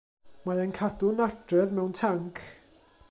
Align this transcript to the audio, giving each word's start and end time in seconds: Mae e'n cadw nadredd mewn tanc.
Mae 0.49 0.61
e'n 0.61 0.71
cadw 0.77 1.11
nadredd 1.19 1.77
mewn 1.81 1.95
tanc. 2.01 2.43